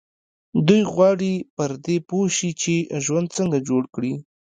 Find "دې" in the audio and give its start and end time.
1.85-1.97